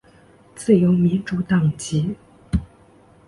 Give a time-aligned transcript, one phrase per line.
[0.55, 2.15] 自由民主党籍。